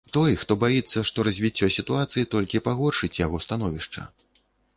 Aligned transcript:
Той, 0.15 0.31
хто 0.43 0.55
баіцца, 0.63 1.03
што 1.09 1.25
развіццё 1.27 1.69
сітуацыі 1.77 2.25
толькі 2.33 2.63
пагоршыць 2.69 3.11
яго 3.25 3.37
становішча. 3.49 4.09